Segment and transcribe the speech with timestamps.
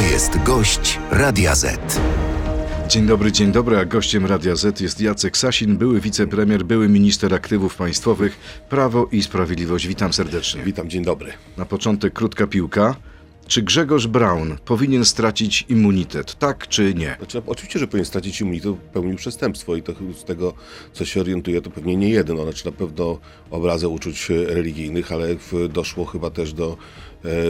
[0.00, 2.00] Jest gość Radia Z.
[2.88, 7.34] Dzień dobry, dzień dobry, a gościem Radia Z jest Jacek Sasin, były wicepremier, były minister
[7.34, 9.86] aktywów państwowych, Prawo i Sprawiedliwość.
[9.86, 10.62] Witam serdecznie.
[10.62, 11.32] Witam, dzień dobry.
[11.56, 12.96] Na początek krótka piłka.
[13.46, 17.16] Czy Grzegorz Braun powinien stracić immunitet, tak czy nie?
[17.18, 20.54] Znaczy, oczywiście, że powinien stracić immunitet, popełnił przestępstwo i to z tego,
[20.92, 22.36] co się orientuje, to pewnie nie jeden.
[22.36, 23.18] Znaczy na pewno
[23.50, 25.26] obrazę uczuć religijnych, ale
[25.68, 26.76] doszło chyba też do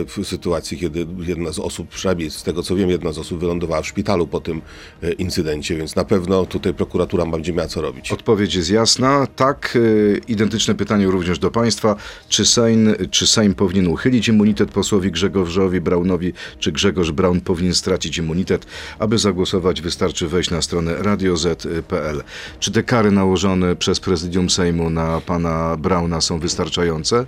[0.06, 3.82] w sytuacji, kiedy jedna z osób, przynajmniej z tego co wiem, jedna z osób wylądowała
[3.82, 4.62] w szpitalu po tym
[5.02, 8.12] e, incydencie, więc na pewno tutaj prokuratura będzie miała co robić.
[8.12, 9.26] Odpowiedź jest jasna.
[9.36, 11.96] Tak, e, identyczne pytanie również do Państwa.
[12.28, 18.18] Czy Sejm, czy Sejm powinien uchylić immunitet posłowi Grzegorzowi Braunowi, czy Grzegorz Braun powinien stracić
[18.18, 18.66] immunitet?
[18.98, 22.22] Aby zagłosować wystarczy wejść na stronę radioz.pl.
[22.60, 27.26] Czy te kary nałożone przez prezydium Sejmu na pana Brauna są wystarczające?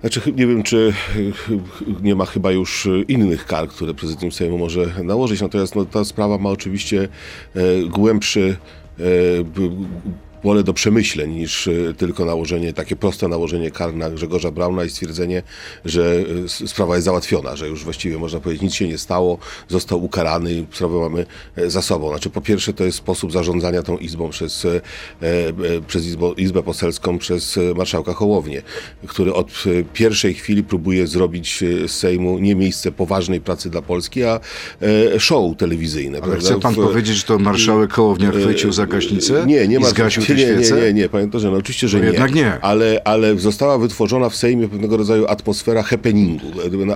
[0.00, 0.92] Znaczy, nie wiem, czy
[2.02, 5.40] nie ma chyba już innych kar, które prezydium Sejmu może nałożyć.
[5.40, 7.08] Natomiast no, ta sprawa ma oczywiście
[7.54, 8.56] e, głębszy
[8.98, 9.02] e,
[10.42, 14.90] pole do przemyśleń niż e, tylko nałożenie, takie proste nałożenie kar na Grzegorza Brauna i
[14.90, 15.42] stwierdzenie,
[15.84, 16.24] że
[16.62, 20.52] e, sprawa jest załatwiona, że już właściwie można powiedzieć nic się nie stało, został ukarany
[20.52, 22.08] i sprawę mamy e, za sobą.
[22.08, 24.66] Znaczy po pierwsze to jest sposób zarządzania tą izbą przez,
[25.86, 28.62] przez Izbo, Izbę Poselską, przez marszałka Hołownię,
[29.06, 34.40] który od pierwszej chwili próbuje zrobić z Sejmu nie miejsce poważnej pracy dla Polski, a
[35.18, 36.18] show telewizyjne.
[36.18, 36.50] Ale prawda?
[36.50, 40.22] chce pan W- powiedzieć, że to marszałek Hołownia chwycił za gaśnicę Nie, nie ma zgasił
[40.34, 42.10] nie, nie, nie, nie, panie doktorze, no oczywiście, że No nie.
[42.10, 42.60] jednak nie.
[42.60, 46.46] Ale, ale została wytworzona w Sejmie pewnego rodzaju atmosfera happeningu,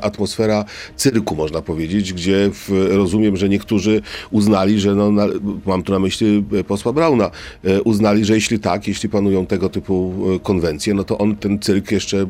[0.02, 0.64] atmosfera
[0.96, 5.26] cyrku, można powiedzieć, gdzie w, rozumiem, że niektórzy uznali, że no, na,
[5.66, 7.30] mam tu na myśli e, posła Brauna,
[7.64, 11.58] e, uznali, że jeśli tak, jeśli panują tego typu e, konwencje, no to on ten
[11.58, 12.26] cyrk jeszcze e,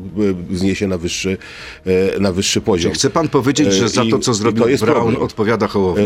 [0.49, 1.37] wzniesie na wyższy,
[2.19, 2.93] na wyższy poziom.
[2.93, 5.23] Chce pan powiedzieć, że za i- to, co zrobił to Braun, problem.
[5.23, 6.03] odpowiada Hołownia?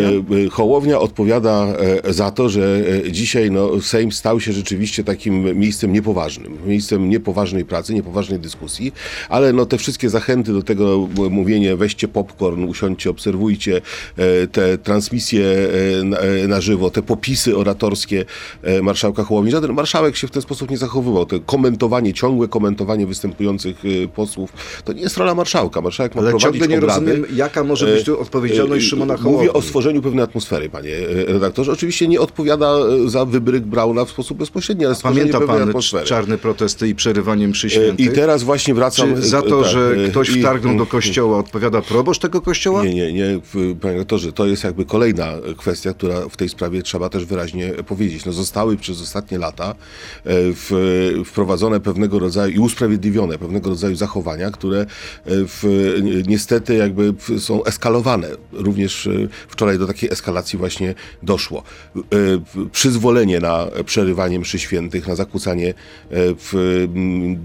[0.51, 1.67] Hołownia odpowiada
[2.09, 7.93] za to, że dzisiaj no, Sejm stał się rzeczywiście takim miejscem niepoważnym, miejscem niepoważnej pracy,
[7.93, 8.93] niepoważnej dyskusji,
[9.29, 13.81] ale no, te wszystkie zachęty do tego mówienie weźcie popcorn, usiądźcie, obserwujcie
[14.17, 15.45] e, te transmisje
[15.99, 18.25] e, na, e, na żywo, te popisy oratorskie
[18.81, 19.51] marszałka Hołowni.
[19.51, 21.25] Żaden marszałek się w ten sposób nie zachowywał.
[21.25, 24.53] To komentowanie, ciągłe komentowanie występujących e, posłów,
[24.85, 25.81] to nie jest rola marszałka.
[25.81, 27.05] Marszałek ma Ale prowadzić ciągle nie obrady.
[27.05, 29.49] rozumiem, jaka może być tu odpowiedzialność Szymona Mówię Hołowni.
[29.49, 30.91] o stworzeniu pewnej atmosfery, panie
[31.27, 31.71] redaktorze.
[31.71, 35.73] Oczywiście nie odpowiada za wybryk Brauna w sposób bezpośredni, ale Pamięta pan
[36.05, 38.05] czarne protesty i przerywanie mszy E, świętych?
[38.05, 39.15] I teraz właśnie wracam...
[39.15, 42.41] Czy za e, to, tak, że e, ktoś i- wtargnął do kościoła, odpowiada proboszcz tego
[42.41, 42.83] kościoła?
[42.83, 43.39] Nie, nie, nie,
[43.81, 48.25] panie redaktorze, to jest jakby kolejna kwestia, która w tej sprawie trzeba też wyraźnie powiedzieć.
[48.25, 49.75] No, zostały przez ostatnie lata
[50.25, 54.85] w, wprowadzone pewnego rodzaju i usprawiedliwione pewnego rodzaju zachowania, które
[55.25, 55.93] w,
[56.27, 58.27] niestety jakby są eskalowane.
[58.51, 59.09] Również
[59.47, 61.63] wczoraj do takiej eskalacji właśnie doszło.
[62.71, 65.73] Przyzwolenie na przerywanie mszy świętych, na zakłócanie e,
[66.09, 66.53] w,
[66.95, 67.37] mm,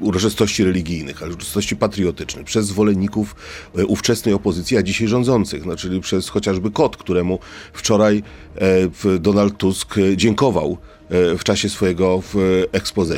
[0.00, 3.36] uroczystości religijnych, ale uroczystości patriotycznych przez zwolenników
[3.78, 7.38] e, ówczesnej opozycji, a dzisiaj rządzących, no, czyli przez chociażby KOT, któremu
[7.72, 8.22] wczoraj
[8.56, 10.78] e, Donald Tusk dziękował
[11.10, 12.22] w czasie swojego.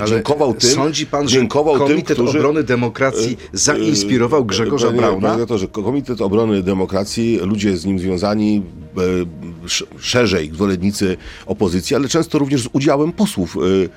[0.01, 4.99] Ale dziękował tym, sądzi pan, że dziękował Komitet tym, którzy, Obrony Demokracji zainspirował Grzegorza Panie-
[4.99, 5.21] Brauna?
[5.21, 8.63] Panie redaktorze, Komitet Obrony Demokracji, ludzie z nim związani,
[8.97, 9.01] e,
[9.67, 13.57] sz- szerzej zwolennicy opozycji, ale często również z udziałem posłów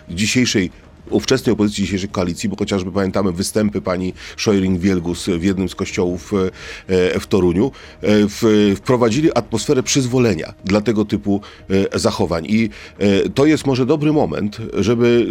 [0.09, 0.71] e, dzisiejszej
[1.09, 6.33] ówczesnej opozycji, dzisiejszej koalicji, bo chociażby pamiętamy występy pani Szojring-Wielgus w jednym z kościołów
[6.87, 7.71] e, w Toruniu,
[8.01, 12.45] e, wprowadzili atmosferę przyzwolenia dla tego typu e, zachowań.
[12.45, 15.27] I e, to jest może dobry moment, żeby,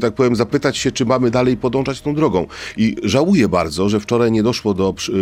[0.00, 2.46] tak powiem, zapytać się, czy mamy dalej podążać tą drogą.
[2.76, 5.12] I żałuję bardzo, że wczoraj nie doszło do e,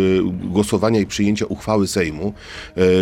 [0.47, 2.33] głosowania i przyjęcia uchwały Sejmu e,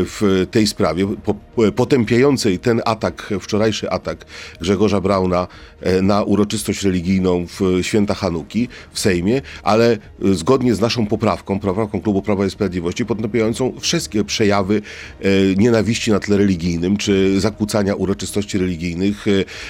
[0.04, 1.36] w tej sprawie, po,
[1.76, 4.26] potępiającej ten atak, wczorajszy atak
[4.62, 5.48] Grzegorza Brauna
[5.82, 9.98] e, na uroczystość religijną w święta Hanuki w Sejmie, ale e,
[10.34, 14.82] zgodnie z naszą poprawką, poprawką Klubu Prawa i Sprawiedliwości, potępiającą wszystkie przejawy
[15.22, 19.26] e, nienawiści na tle religijnym, czy zakłócania uroczystości religijnych,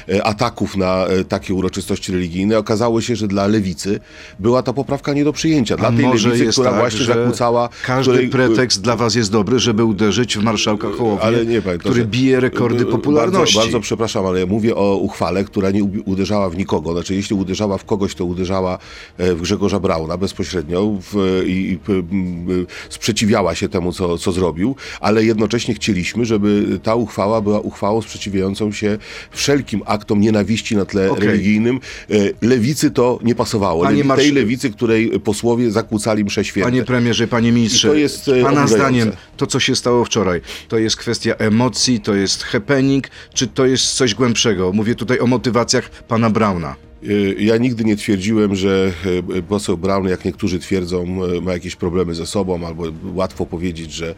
[0.10, 2.58] e, ataków na takie uroczystości religijne.
[2.58, 4.00] Okazało się, że dla lewicy
[4.40, 5.78] była ta poprawka nie do przyjęcia.
[5.78, 7.70] Dla A tej może lewicy, która tak, właśnie zakłócała...
[7.86, 12.86] Każdy której- pretekst dla was jest dobry, żeby uderzyć w marszałka Hołownię, który bije rekordy
[12.86, 13.56] popularności.
[13.56, 16.94] Bardzo, bardzo przepraszam, ale ja mówię o uchwale, która nie uderzała w nikogo.
[17.08, 18.78] Znaczy jeśli uderzała w kogoś, to uderzała
[19.18, 24.76] e, w Grzegorza Brauna bezpośrednio w, i, i m, sprzeciwiała się temu, co, co zrobił,
[25.00, 28.98] ale jednocześnie chcieliśmy, żeby ta uchwała była uchwałą sprzeciwiającą się
[29.32, 31.28] wszelkim aktom nienawiści na tle Okej.
[31.28, 31.80] religijnym.
[32.10, 33.84] E, Lewicy to nie pasowało.
[33.84, 36.70] Panie Lewi, tej lewicy, której posłowie zakłócali msze święte.
[36.70, 38.76] Panie premierze, panie ministrze, I to jest, e, pana oburzające.
[38.76, 43.66] zdaniem to, co się stało wczoraj, to jest kwestia emocji, to jest happening, czy to
[43.66, 44.72] jest coś głębszego?
[44.74, 46.76] Mówię tutaj o motywacjach pana Brauna.
[47.04, 48.94] Y, Ja nigdy nie twierdziłem, że
[49.36, 52.84] y, poseł Brown, jak niektórzy twierdzą, y, ma jakieś problemy ze sobą, albo
[53.14, 54.16] łatwo powiedzieć, że,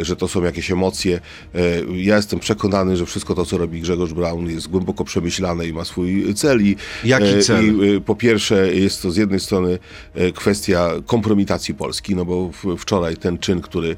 [0.00, 1.20] że to są jakieś emocje.
[1.94, 5.84] Ja jestem przekonany, że wszystko to, co robi Grzegorz Brown jest głęboko przemyślane i ma
[5.84, 6.62] swój cel.
[6.62, 7.64] I, Jaki cel?
[7.64, 9.78] I po pierwsze jest to z jednej strony
[10.34, 13.96] kwestia kompromitacji Polski, no bo wczoraj ten czyn, który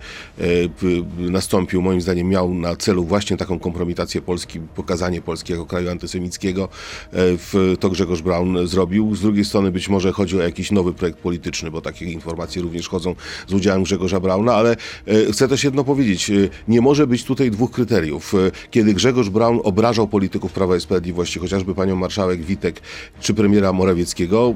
[1.18, 6.68] nastąpił, moim zdaniem miał na celu właśnie taką kompromitację Polski, pokazanie Polski jako kraju antysemickiego.
[7.12, 9.14] W, to Grzegorz Braun zrobił.
[9.14, 12.88] Z drugiej strony być może chodzi o jakiś nowy projekt polityczny, bo takie informacje również
[12.88, 13.14] chodzą
[13.48, 14.76] z udziałem Grzegorza Brauna, ale
[15.06, 16.30] e, chcę też jedno powiedzieć.
[16.30, 16.34] E,
[16.68, 18.34] Nie może być tutaj dwóch kryteriów.
[18.34, 18.38] E,
[18.70, 22.80] Kiedy Grzegorz Braun obrażał polityków Prawa i Sprawiedliwości, chociażby panią marszałek Witek
[23.20, 24.54] czy premiera Morawieckiego,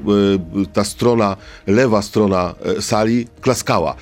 [0.73, 1.37] ta strona,
[1.67, 3.95] lewa strona sali klaskała.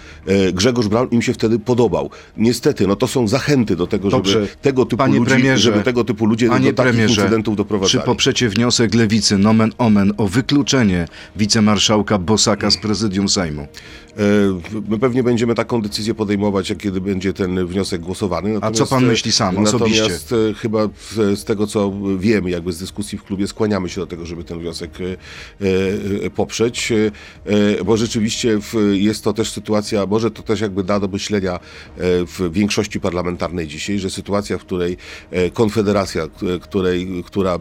[0.53, 2.09] Grzegorz Braun im się wtedy podobał.
[2.37, 4.31] Niestety, no to są zachęty do tego, Dobrze.
[4.33, 8.05] żeby tego typu Panie ludzi, żeby tego typu ludzie do, takich incydentów czy doprowadzali.
[8.05, 13.61] poprzecie wniosek lewicy nomen omen o wykluczenie wicemarszałka Bosaka z prezydium Sejmu?
[13.61, 13.69] E,
[14.89, 18.53] My pewnie będziemy taką decyzję podejmować, jak kiedy będzie ten wniosek głosowany.
[18.53, 20.01] Natomiast, co pan myśli sam osobiście?
[20.01, 20.79] Natomiast e, chyba
[21.15, 24.59] z, tego, co wiemy, jakby z dyskusji w klubie, skłaniamy się do tego, żeby ten
[24.59, 26.95] wniosek e, e, poprzeć, e,
[27.79, 28.59] e, bo rzeczywiście
[28.91, 31.59] jest to też sytuacja, może to też jakby da do myślenia e,
[32.25, 34.97] w większości parlamentarnej dzisiaj, że sytuacja, w której
[35.31, 36.27] e, Konfederacja,
[36.61, 37.59] której, która, e,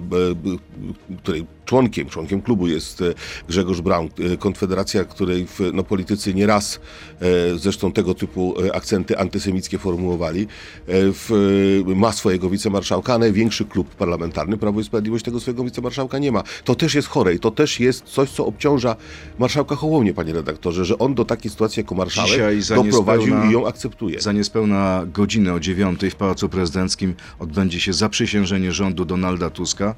[1.22, 3.14] której członkiem, członkiem klubu jest e,
[3.48, 6.80] Grzegorz Braun, e, Konfederacja, której w, no, politycy nieraz
[7.20, 10.46] e, zresztą tego typu akcenty antysemickie formułowali,
[10.88, 16.32] w, ma swojego wicemarszałka, a największy klub parlamentarny, Prawo i Sprawiedliwość, tego swojego wicemarszałka nie
[16.32, 16.42] ma.
[16.64, 18.96] To też jest chore i to też jest coś, co obciąża
[19.38, 23.52] marszałka Hołownię, panie redaktorze, że on do takiej sytuacji jako marszałek Dzisiaj doprowadził niespełna- i
[23.52, 24.20] ją akceptuje.
[24.20, 29.94] Za niespełna godzinę o dziewiątej w Pałacu Prezydenckim odbędzie się zaprzysiężenie rządu Donalda Tuska.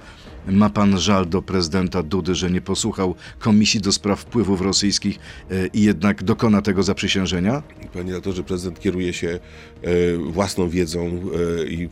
[0.48, 5.18] Ma pan żal do prezydenta Dudy, że nie posłuchał Komisji do Spraw Wpływów Rosyjskich
[5.50, 7.62] e, i jednak dokona tego zaprzysiężenia?
[7.92, 9.38] Panie redaktorze, prezydent kieruje się
[9.82, 11.88] e, własną wiedzą e, i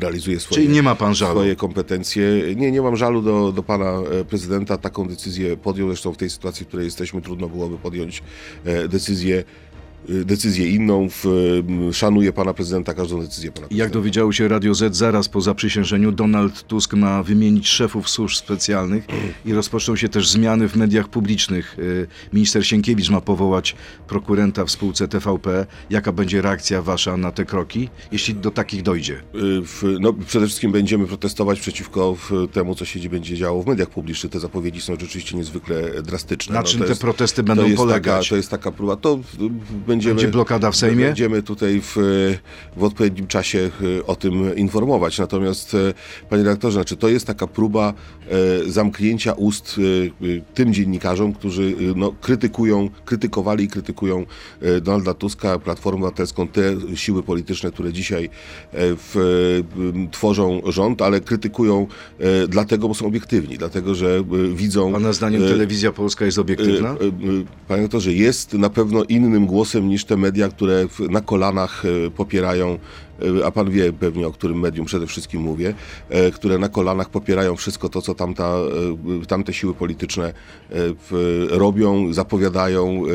[0.00, 1.32] realizuje swoje, Czyli nie ma pan żalu?
[1.34, 2.26] swoje kompetencje.
[2.56, 4.78] Nie, nie mam żalu do, do pana prezydenta.
[4.78, 5.88] Taką decyzję podjął.
[5.88, 8.22] Zresztą w tej sytuacji, w której jesteśmy, trudno byłoby podjąć
[8.88, 9.44] decyzję,
[10.08, 11.08] decyzję inną.
[11.10, 11.24] W,
[11.68, 13.94] m, szanuję pana prezydenta, każdą decyzję pana Jak prezydenta.
[13.94, 19.04] dowiedziało się Radio Z, zaraz po zaprzysiężeniu Donald Tusk ma wymienić szefów służb specjalnych
[19.44, 21.78] i rozpoczną się też zmiany w mediach publicznych.
[21.78, 23.76] Y, Minister Sienkiewicz ma powołać
[24.08, 25.66] prokurenta w spółce TVP.
[25.90, 29.14] Jaka będzie reakcja wasza na te kroki, jeśli do takich dojdzie?
[29.14, 32.16] Y, no, przede wszystkim będziemy protestować przeciwko
[32.52, 34.32] temu, co się będzie działo w mediach publicznych.
[34.32, 36.54] Te zapowiedzi są rzeczywiście niezwykle drastyczne.
[36.54, 38.24] Na No, czym to te jest- protesty to będą jest polegać?
[38.24, 38.96] Taka, to jest taka próba.
[38.96, 39.50] To w-
[39.96, 41.04] będziemy, Będzie blokada w Sejmie?
[41.04, 41.96] Będziemy tutaj w,
[42.76, 45.18] w odpowiednim czasie e, o tym informować.
[45.18, 45.94] Natomiast, e,
[46.30, 47.94] panie redaktorze, znaczy, to jest taka próba
[48.28, 49.80] e, zamknięcia ust
[50.54, 54.26] tym dziennikarzom, którzy no, krytykują, krytykowali i krytykują
[54.82, 56.62] Donalda Tuska, Platformę Obywatelską, te
[56.94, 58.30] siły polityczne, które dzisiaj
[58.72, 59.62] w,
[60.10, 61.86] tworzą rząd, ale krytykują
[62.48, 64.92] dlatego, bo są obiektywni, dlatego, że widzą...
[64.92, 66.96] Pana zdaniem telewizja polska jest obiektywna?
[67.68, 72.78] Panie doktorze, jest na pewno innym głosem niż te media, które na kolanach e, popierają,
[73.44, 75.74] a pan wie pewnie o którym medium przede wszystkim mówię,
[76.08, 78.56] e, które na kolanach popierają wszystko to, co tamta,
[79.22, 80.32] e, tamte siły polityczne
[80.72, 80.74] e,
[81.48, 83.02] robią, zapowiadają.
[83.06, 83.10] e,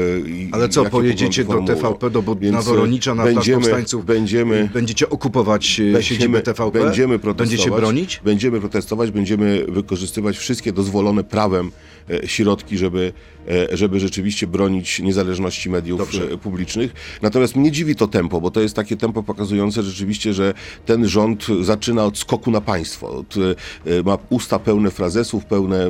[0.51, 1.61] Ale co, pojedziecie do.
[1.61, 4.05] TVP, do na e, Woronicza, na Plac będziemy, Powstańców?
[4.05, 6.79] Będziemy, Będziecie okupować e, siedzibę TVP?
[6.83, 7.49] Będziemy protestować.
[7.49, 8.21] Będziecie bronić?
[8.25, 11.71] Będziemy protestować, będziemy wykorzystywać wszystkie dozwolone prawem
[12.09, 13.13] e, środki, żeby,
[13.49, 16.23] e, żeby rzeczywiście bronić niezależności mediów Dobrze.
[16.31, 16.93] e, publicznych.
[17.21, 20.53] Natomiast mnie dziwi to tempo, bo to jest takie tempo pokazujące rzeczywiście, że
[20.85, 23.09] ten rząd zaczyna od skoku na państwo.
[23.09, 25.87] Od, e, ma usta pełne frazesów, pełne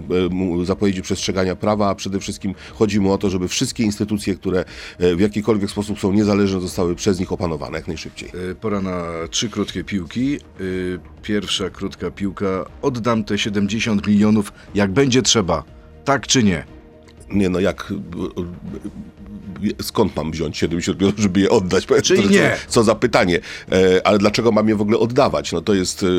[0.61, 4.65] e, zapowiedzi przestrzegania prawa, a przede wszystkim chodzi mu o to, żeby wszystkie instytucje, które
[4.99, 8.31] e, w jakikolwiek sposób są niezależne, zostały przez nich opanowane jak najszybciej.
[8.61, 10.39] Pora na trzy krótkie piłki.
[11.21, 12.65] Pierwsza krótka piłka.
[12.81, 15.63] Oddam te 70 milionów, jak będzie trzeba.
[16.05, 16.65] Tak czy nie?
[17.31, 17.93] Nie no, jak
[19.81, 21.87] skąd mam wziąć 70 milionów, żeby je oddać?
[22.03, 22.55] Czyli co, nie.
[22.67, 23.39] Co, za pytanie.
[23.71, 25.51] E, ale dlaczego mam je w ogóle oddawać?
[25.51, 26.09] No to jest e, e,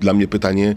[0.00, 0.76] dla mnie pytanie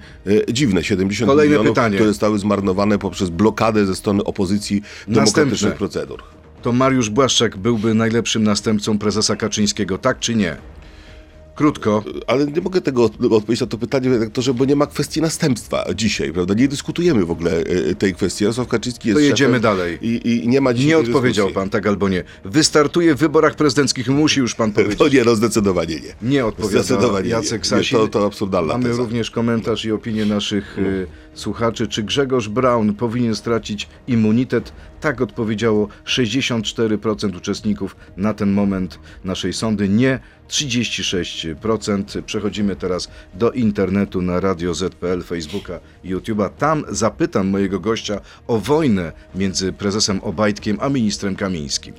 [0.50, 0.84] dziwne.
[0.84, 1.96] 70 Kolejne milionów, pytanie.
[1.96, 5.78] które zostały zmarnowane poprzez blokadę ze strony opozycji demokratycznych Następne.
[5.78, 6.24] procedur.
[6.62, 10.58] To Mariusz Błaszczak byłby najlepszym następcą prezesa Kaczyńskiego, tak czy nie?
[11.62, 12.04] Krótko.
[12.28, 15.86] Ale nie mogę tego od- odpowiedzieć na to pytanie, redaktorze, bo nie ma kwestii następstwa
[15.96, 16.54] dzisiaj, prawda?
[16.54, 18.44] Nie dyskutujemy w ogóle e, tej kwestii.
[18.44, 19.98] Jarosław Kaczyński jest To jedziemy dalej.
[20.02, 21.54] I, I nie ma dzisiaj Nie odpowiedział dyskusji.
[21.56, 22.24] pan tak albo nie.
[22.46, 25.00] Wystartuje w wyborach prezydenckich, musi już pan powiedzieć.
[25.00, 26.30] No nie, no zdecydowanie nie.
[26.30, 27.68] Nie Zdecydowanie Jacek.
[27.68, 27.98] Sasin.
[27.98, 28.98] Nie, to, to absurdalna Mamy teza.
[29.02, 31.88] również komentarz i opinię naszych y, słuchaczy.
[31.88, 34.74] Czy Grzegorz Braun powinien stracić immunitet?
[35.02, 39.90] Tak odpowiedziało 64% uczestników na ten moment naszej sądy.
[39.90, 40.20] Nie
[40.50, 42.22] 36%.
[42.22, 46.50] Przechodzimy teraz do internetu na Radio ZPL, Facebooka i YouTube'a.
[46.50, 51.94] Tam zapytam mojego gościa o wojnę między prezesem Obajtkiem a ministrem Kamińskim.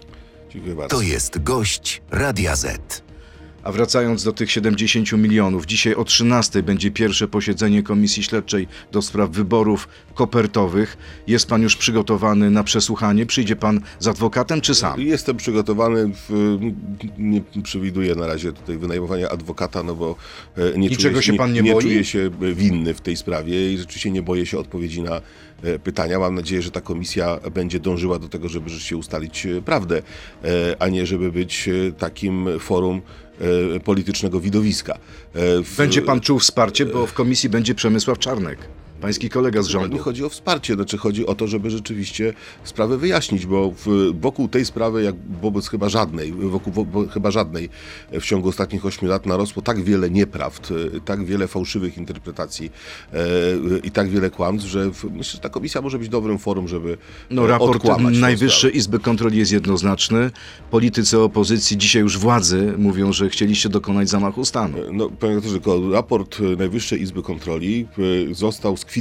[0.51, 0.97] Dziękuję bardzo.
[0.97, 3.12] To jest gość Radia Z.
[3.63, 9.03] A wracając do tych 70 milionów, dzisiaj o 13 będzie pierwsze posiedzenie Komisji Śledczej do
[9.03, 10.97] spraw wyborów kopertowych.
[11.27, 13.27] Jest pan już przygotowany na przesłuchanie?
[13.27, 15.01] Przyjdzie pan z adwokatem czy sam?
[15.01, 16.59] Jestem przygotowany, w,
[17.19, 20.17] nie przewiduję na razie tutaj wynajmowania adwokata, no bo
[20.57, 21.83] e, nie, Niczego czuję, się pan nie nie boi?
[21.83, 25.21] czuję się winny w tej sprawie i rzeczywiście nie boję się odpowiedzi na
[25.63, 26.19] e, pytania.
[26.19, 30.03] Mam nadzieję, że ta komisja będzie dążyła do tego, żeby rzeczywiście ustalić e, prawdę,
[30.45, 33.32] e, a nie żeby być e, takim forum e,
[33.85, 34.95] politycznego widowiska.
[35.35, 38.59] E, w- Będzie pan czuł wsparcie, bo w komisji będzie Przemysław Czarnek,
[39.03, 39.99] pański kolega z Nie rządu.
[39.99, 42.33] chodzi o wsparcie, znaczy chodzi o to, żeby rzeczywiście
[42.65, 47.69] sprawę wyjaśnić, bo w, wokół tej sprawy, jak wobec chyba żadnej, wokół wo, chyba żadnej
[48.13, 52.71] w ciągu ostatnich ośmiu lat narosło tak wiele nieprawd, e, tak wiele fałszywych interpretacji
[53.13, 53.19] e,
[53.85, 56.97] i tak wiele kłamstw, że w, myślę, że ta komisja może być dobrym forum, żeby
[57.31, 57.85] No, e, raport
[58.21, 58.77] Najwyższej.
[58.77, 60.31] Izby Kontroli jest jednoznaczny.
[60.71, 64.79] Politycy opozycji, dzisiaj już władzy, mówią, że chcieliście dokonać zamachu stanu.
[64.93, 65.59] No, panie doktorze,
[65.93, 67.87] raport e, Najwyższej Izby Kontroli
[68.31, 68.92] e, został skwitowany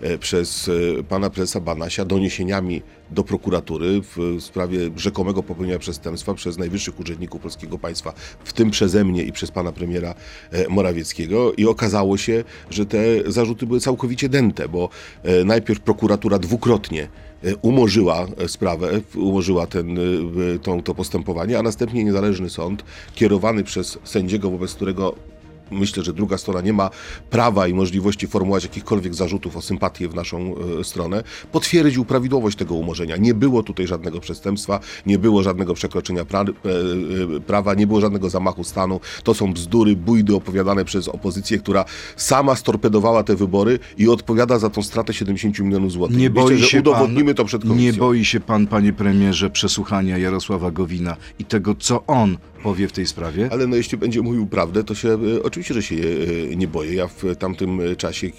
[0.00, 6.58] e, przez e, pana prezesa Banasia doniesieniami do prokuratury w sprawie rzekomego popełnienia przestępstwa przez
[6.58, 8.12] najwyższych urzędników polskiego państwa,
[8.44, 10.14] w tym przeze mnie i przez pana premiera
[10.50, 11.52] e, Morawieckiego.
[11.52, 14.88] I okazało się, że te zarzuty były całkowicie dęte, bo
[15.22, 17.08] e, najpierw prokuratura dwukrotnie
[17.44, 23.98] e, umorzyła e, sprawę, umorzyła ten, e, to postępowanie, a następnie niezależny sąd, kierowany przez
[24.04, 25.29] sędziego, wobec którego
[25.70, 26.90] myślę, że druga strona nie ma
[27.30, 31.22] prawa i możliwości formułować jakichkolwiek zarzutów o sympatię w naszą e, stronę,
[31.52, 33.16] potwierdził prawidłowość tego umorzenia.
[33.16, 38.00] Nie było tutaj żadnego przestępstwa, nie było żadnego przekroczenia pra, e, e, prawa, nie było
[38.00, 39.00] żadnego zamachu stanu.
[39.24, 41.84] To są bzdury, bójdy opowiadane przez opozycję, która
[42.16, 46.16] sama storpedowała te wybory i odpowiada za tą stratę 70 milionów złotych.
[46.16, 47.92] Nie boi się udowodnimy pan, to przed komisją.
[47.92, 52.92] Nie boi się pan, panie premierze, przesłuchania Jarosława Gowina i tego, co on powie w
[52.92, 53.48] tej sprawie?
[53.52, 56.94] Ale no jeśli będzie mówił prawdę, to się e, oczywiście, że się e, nie boję.
[56.94, 58.30] Ja w tamtym e, czasie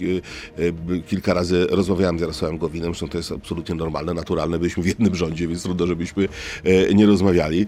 [1.08, 4.60] kilka razy rozmawiałem z Jarosławem Gowinem, zresztą to jest absolutnie normalne, naturalne.
[4.60, 6.28] Byliśmy w jednym rządzie, więc trudno, żebyśmy
[6.94, 7.66] nie rozmawiali.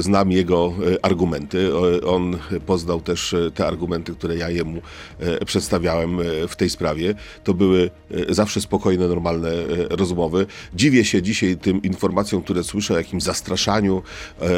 [0.00, 1.76] Znam jego argumenty.
[2.06, 4.82] On poznał też te argumenty, które ja jemu
[5.46, 6.18] przedstawiałem
[6.48, 7.14] w tej sprawie.
[7.44, 7.90] To były
[8.28, 9.50] zawsze spokojne, normalne
[9.90, 10.46] rozmowy.
[10.74, 14.02] Dziwię się dzisiaj tym informacjom, które słyszę o jakimś zastraszaniu,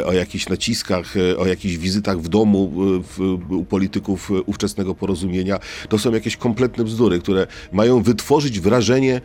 [0.05, 4.95] o jakichś naciskach, e, o jakichś wizytach w domu e, w, u polityków e, ówczesnego
[4.95, 5.59] porozumienia.
[5.89, 9.21] To są jakieś kompletne bzdury, które mają wytworzyć wrażenie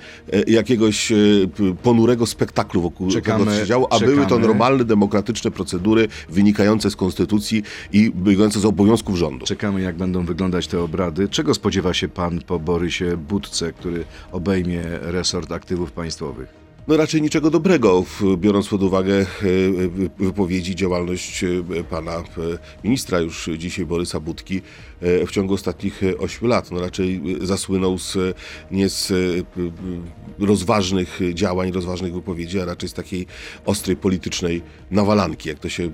[0.47, 1.13] jakiegoś
[1.83, 4.47] ponurego spektaklu wokół Czekamy, tego, co się działo, a były to czekamy.
[4.47, 9.47] normalne, demokratyczne procedury wynikające z konstytucji i wynikające z obowiązków rządu.
[9.47, 11.29] Czekamy, jak będą wyglądać te obrady.
[11.29, 16.62] Czego spodziewa się pan po Borysie Budce, który obejmie resort aktywów państwowych?
[16.89, 18.05] No raczej niczego dobrego,
[18.37, 19.27] biorąc pod uwagę e,
[19.89, 22.23] wy- wypowiedzi, działalność e, pana e,
[22.85, 24.61] ministra już dzisiaj Borysa Budki
[25.01, 26.71] e, w ciągu ostatnich e, ośmiu lat.
[26.71, 28.21] No raczej e, zasłynął z, e,
[28.71, 29.15] nie z e,
[30.47, 33.27] rozważnych działań, rozważnych wypowiedzi, a raczej z takiej
[33.65, 35.91] ostrej politycznej nawalanki, jak to się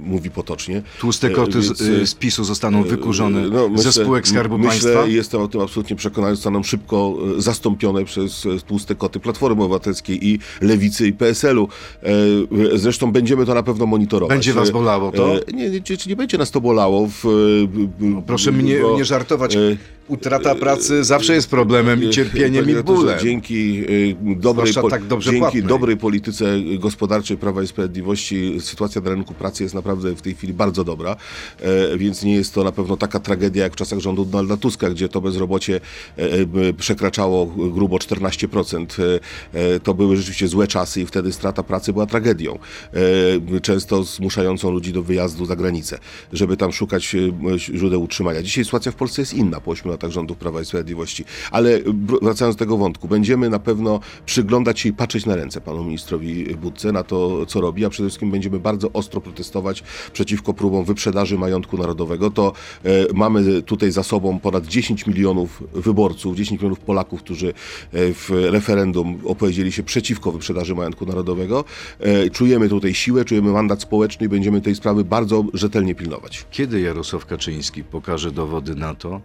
[0.00, 0.82] mówi potocznie.
[1.00, 4.58] Tłuste E, koty z, więc, y, z PiSu zostaną wykurzone no, myślę- ze spółek Skarbu
[4.58, 5.06] myślę, Państwa?
[5.06, 10.23] jestem o tym absolutnie przekonany, zostaną szybko e, zastąpione przez e, tłuste koty Platformy Obywatelskiej
[10.24, 11.68] i Lewicy i PSL-u.
[12.02, 12.08] E,
[12.78, 14.36] Zresztą będziemy to na pewno monitorować.
[14.36, 15.34] Będzie was bolało to?
[15.36, 17.06] E, Nie, nie, nie będzie nas to bolało.
[17.06, 17.24] W,
[18.26, 19.56] proszę mnie nie żartować.
[20.08, 23.18] Utrata pracy zawsze jest problemem i cierpieniem Panie i bólem.
[23.18, 25.62] Dzięki, y, dobrej, po- tak dzięki płatnej.
[25.62, 26.44] dobrej polityce
[26.78, 31.16] gospodarczej Prawa i Sprawiedliwości sytuacja na rynku pracy jest naprawdę w tej chwili bardzo dobra,
[31.60, 34.90] e, więc nie jest to na pewno taka tragedia jak w czasach rządu Donalda Tuska,
[34.90, 35.80] gdzie to bezrobocie
[36.18, 36.22] e,
[36.68, 38.96] e, przekraczało grubo 14%.
[39.00, 39.20] E,
[39.74, 42.58] e, To były rzeczywiście złe czasy i wtedy strata pracy była tragedią,
[43.62, 45.98] często zmuszającą ludzi do wyjazdu za granicę,
[46.32, 47.16] żeby tam szukać
[47.58, 48.42] źródeł utrzymania.
[48.42, 52.18] Dzisiaj sytuacja w Polsce jest inna po 8 latach rządów Prawa i Sprawiedliwości, ale wr-
[52.22, 56.56] wracając do tego wątku, będziemy na pewno przyglądać się i patrzeć na ręce panu ministrowi
[56.56, 59.82] Budce, na to, co robi, a przede wszystkim będziemy bardzo ostro protestować
[60.12, 62.30] przeciwko próbom wyprzedaży majątku narodowego.
[62.30, 62.52] To
[62.84, 67.52] e, mamy tutaj za sobą ponad 10 milionów wyborców, 10 milionów Polaków, którzy e,
[67.92, 71.64] w referendum opowiedzieli się przeciwko wyprzedaży majątku narodowego.
[72.00, 76.46] E, czujemy tutaj siłę, czujemy mandat społeczny i będziemy tej sprawy bardzo rzetelnie pilnować.
[76.50, 79.20] Kiedy Jarosław Kaczyński pokaże dowody na to,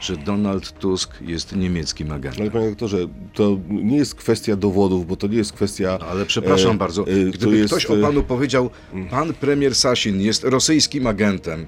[0.00, 2.42] że Donald Tusk jest niemieckim agentem?
[2.42, 2.98] Ale panie doktorze,
[3.34, 5.98] to nie jest kwestia dowodów, bo to nie jest kwestia...
[6.00, 8.70] No, Ale przepraszam e, bardzo, e, gdyby jest, ktoś o e, panu powiedział,
[9.10, 11.66] pan premier Sasin jest rosyjskim agentem,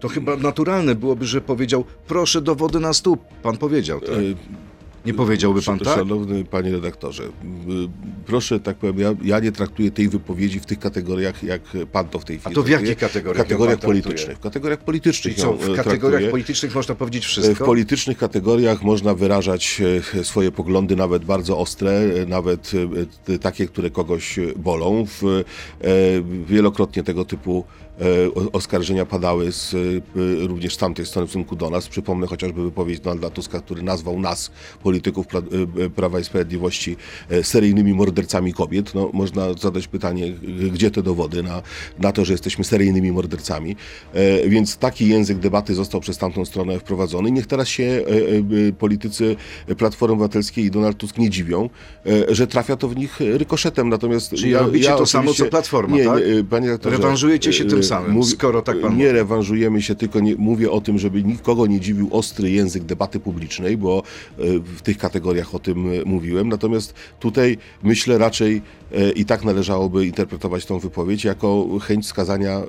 [0.00, 3.16] to chyba naturalne byłoby, że powiedział, proszę dowody na stół.
[3.42, 4.08] Pan powiedział, tak?
[4.10, 4.73] e,
[5.06, 5.98] Nie powiedziałby pan tak?
[5.98, 7.28] Szanowny panie redaktorze, y,
[8.26, 12.18] proszę tak powiem, ja, ja nie traktuję tej wypowiedzi w tych kategoriach, jak pan to
[12.18, 14.36] w tej chwili to w jakich kategoriach W kategoriach politycznych.
[14.36, 17.64] W kategoriach politycznych co, w e, kategoriach politycznych można powiedzieć W wszystko?
[17.64, 19.82] politycznych kategoriach można wyrażać
[20.22, 22.70] swoje poglądy, nawet bardzo ostre, nawet
[23.40, 25.06] takie, które kogoś bolą.
[25.06, 25.44] W,
[26.46, 27.64] wielokrotnie tego typu
[28.52, 29.76] oskarżenia padały z, e,
[30.46, 31.88] również z tamtej strony w stosunku do nas.
[31.88, 34.50] Przypomnę chociażby wypowiedź Donalda Tuska, który nazwał nas,
[34.82, 36.96] polityków pra, e, Prawa i Sprawiedliwości,
[37.30, 38.94] e, seryjnymi mordercami kobiet.
[38.94, 40.32] No, można zadać pytanie,
[40.72, 41.62] gdzie te dowody na,
[41.98, 43.76] na to, że jesteśmy seryjnymi mordercami.
[44.12, 47.30] E, więc taki język debaty został przez tamtą stronę wprowadzony.
[47.30, 49.36] Niech teraz się e, e, politycy
[49.78, 51.70] Platformy Obywatelskiej i Donald Tusk nie dziwią,
[52.06, 53.88] e, że trafia to w nich rykoszetem.
[53.88, 56.26] Natomiast Czyli robicie to samo, co Platforma, nie, tak?
[56.26, 59.12] Nie, e, panie redaktorze, Rewanżujecie się tym samym, skoro tak pan Nie mówi.
[59.16, 63.76] rewanżujemy się, tylko nie, mówię o tym, żeby nikogo nie dziwił ostry język debaty publicznej,
[63.76, 64.02] bo
[64.38, 64.42] e,
[64.76, 66.48] w tych kategoriach o tym e, mówiłem.
[66.48, 68.62] Natomiast tutaj myślę raczej
[68.92, 72.62] e, i tak należałoby interpretować tą wypowiedź jako chęć skazania,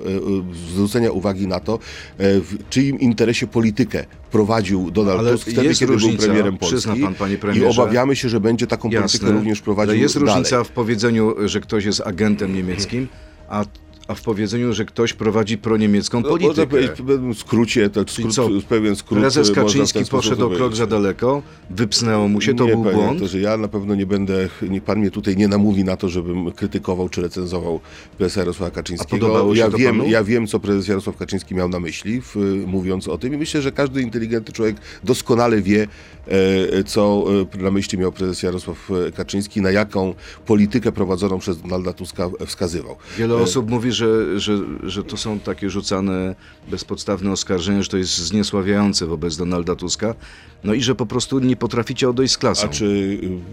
[0.72, 1.78] zwrócenia uwagi na to,
[2.18, 7.00] w czyim interesie politykę prowadził Donald Ale Tusk wtedy, kiedy różnica, był premierem Polski.
[7.02, 7.82] pan, panie I premierze.
[7.82, 10.28] obawiamy się, że będzie taką politykę również prowadził ale jest dalej.
[10.28, 13.08] różnica w powiedzeniu, że ktoś jest agentem niemieckim,
[13.48, 13.64] a,
[14.08, 16.66] a w powiedzeniu, że ktoś prowadzi proniemiecką No, można politykę.
[16.66, 19.20] powiedzieć w pewnym skrócie, to Czyli skrót, co, pewien skrót.
[19.20, 22.84] Prezes można ten Kaczyński poszedł o krok za daleko, wypsnęło mu się, to nie, był
[22.84, 23.08] panie błąd.
[23.08, 26.52] redaktorze, ja na pewno nie będę, nie, pan mnie tutaj nie namówi na to, żebym
[26.52, 27.80] krytykował czy recenzował
[28.18, 29.54] prezesa Jarosława Kaczyńskiego.
[29.54, 30.10] ja, to wiem, panu?
[30.10, 33.62] ja wiem, co prezes Jarosław Kaczyński miał na myśli, w, mówiąc o tym i myślę,
[33.62, 35.86] że każdy inteligentny człowiek doskonale wie,
[36.28, 37.24] e, co
[37.58, 40.14] e, na myśli miał prezes Jarosław e, Kaczyński, na jaką
[40.46, 42.96] politykę prowadzoną przez Donalda Tuska wskazywał.
[43.18, 46.34] Wiele osób mówi, że, że, że to są takie rzucane
[46.70, 50.14] bezpodstawne oskarżenia, że to jest zniesławiające wobec Donalda Tuska,
[50.64, 52.66] no i że po prostu nie potraficie odejść z klasą.
[52.66, 52.84] A czy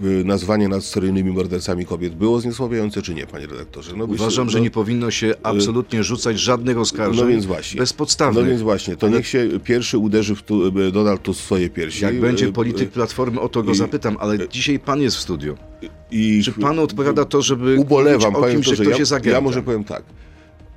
[0.03, 3.91] y, nazwanie nas seryjnymi mordercami kobiet było zniesławiające, czy nie, panie redaktorze?
[3.97, 7.79] No, myślę, Uważam, że no- nie powinno się absolutnie rzucać żadnych oskarżeń No więc właśnie.
[7.79, 8.43] bezpodstawnych.
[8.43, 11.43] No więc właśnie, to Ale niech się pierwszy uderzy w tu, e, Donald Tusk w
[11.43, 12.03] swoje piersi.
[12.03, 15.57] Jak będzie polityk Platformy, o to go i- zapytam, ale dzisiaj pan jest w studiu.
[16.11, 19.33] I Czy panu odpowiada to, żeby ubolewam, o kimś, że ktoś ja, jest agentem?
[19.33, 20.03] ja może powiem tak.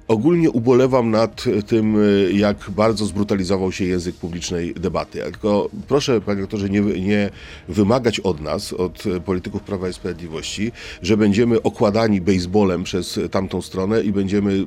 [0.09, 5.23] Ogólnie ubolewam nad tym, e, jak bardzo zbrutalizował się język publicznej debaty.
[5.23, 7.31] Tylko proszę, panie doktorze, nie, nie
[7.69, 14.03] wymagać od nas, od polityków Prawa i Sprawiedliwości, że będziemy okładani baseballem przez tamtą stronę
[14.03, 14.65] i będziemy e,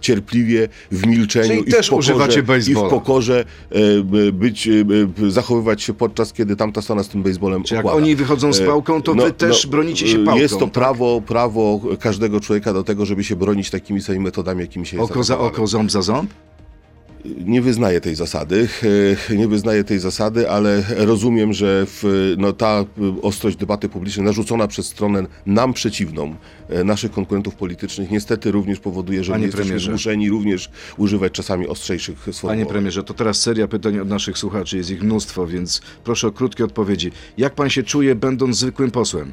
[0.00, 4.68] cierpliwie w milczeniu Czyli i też w pokorze, i w pokorze e, być,
[5.28, 8.04] zachowywać się podczas, kiedy tamta strona z tym baseballem Czy jak okłada.
[8.04, 10.70] oni wychodzą z pałką, to wy też bronicie się pałką, Jest to tak?
[10.70, 15.24] prawo, prawo każdego człowieka do tego, żeby się bronić takimi samymi metodami, jakimi się Oko
[15.24, 16.30] za oko, ząb za ząb?
[17.44, 18.68] Nie wyznaję tej zasady,
[19.30, 22.84] e, nie wyznaję tej zasady, ale rozumiem, że w, no, ta
[23.22, 26.34] ostrość debaty publicznej narzucona przez stronę nam przeciwną,
[26.68, 31.68] e, naszych konkurentów politycznych, niestety również powoduje, że Panie my jesteśmy zmuszeni również używać czasami
[31.68, 32.72] ostrzejszych Panie sformułowań.
[32.72, 36.64] premierze, to teraz seria pytań od naszych słuchaczy, jest ich mnóstwo, więc proszę o krótkie
[36.64, 37.12] odpowiedzi.
[37.38, 39.32] Jak pan się czuje, będąc zwykłym posłem?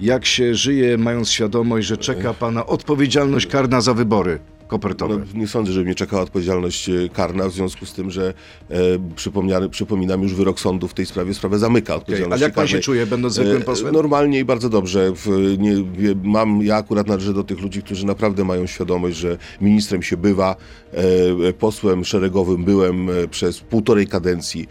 [0.00, 4.38] Jak się żyje, mając świadomość, że czeka pana odpowiedzialność karna za wybory?
[4.68, 5.16] Kopertowe.
[5.16, 8.34] No, nie sądzę, że mnie czekała odpowiedzialność e, karna, w związku z tym, że
[8.70, 8.76] e,
[9.16, 12.80] przypomniany, przypominam już wyrok sądu w tej sprawie, sprawę zamyka odpowiedzialności ale jak pan się
[12.80, 13.94] czuje, będąc zwykłym E, posłem?
[13.94, 15.12] Normalnie i bardzo dobrze.
[15.14, 15.74] W, nie,
[16.22, 20.56] mam, ja akurat należę do tych ludzi, którzy naprawdę mają świadomość, że ministrem się bywa,
[20.92, 24.62] e, posłem szeregowym byłem e, przez półtorej kadencji.
[24.62, 24.66] E,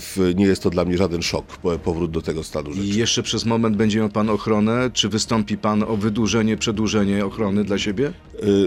[0.00, 2.86] w, nie jest to dla mnie żaden szok, po- powrót do tego stanu rzeczy.
[2.86, 4.90] I jeszcze przez moment będzie miał pan ochronę?
[4.92, 8.12] Czy wystąpi pan o wydłużenie, przedłużenie ochrony dla siebie?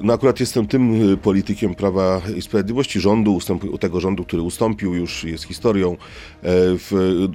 [0.04, 4.94] No akurat jestem tym y, politykiem Prawa i Sprawiedliwości rządu, ustępu, tego rządu, który ustąpił,
[4.94, 5.98] już jest historią, e,
[6.44, 6.92] w,